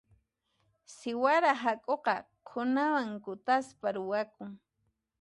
[0.95, 2.15] Siwara hak'uqa
[2.47, 4.51] qhunawan kutaspa ruwakun.